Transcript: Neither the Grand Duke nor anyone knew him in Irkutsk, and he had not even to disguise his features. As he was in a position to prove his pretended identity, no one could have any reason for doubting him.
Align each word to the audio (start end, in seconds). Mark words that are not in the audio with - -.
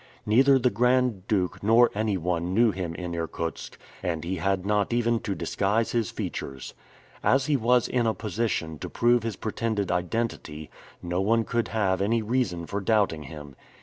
Neither 0.25 0.57
the 0.57 0.71
Grand 0.71 1.27
Duke 1.27 1.61
nor 1.61 1.91
anyone 1.93 2.55
knew 2.55 2.71
him 2.71 2.95
in 2.95 3.13
Irkutsk, 3.13 3.77
and 4.01 4.23
he 4.23 4.37
had 4.37 4.65
not 4.65 4.91
even 4.91 5.19
to 5.19 5.35
disguise 5.35 5.91
his 5.91 6.09
features. 6.09 6.73
As 7.23 7.45
he 7.45 7.55
was 7.55 7.87
in 7.87 8.07
a 8.07 8.15
position 8.15 8.79
to 8.79 8.89
prove 8.89 9.21
his 9.21 9.35
pretended 9.35 9.91
identity, 9.91 10.71
no 11.03 11.21
one 11.21 11.43
could 11.43 11.67
have 11.67 12.01
any 12.01 12.23
reason 12.23 12.65
for 12.65 12.81
doubting 12.81 13.25
him. 13.25 13.55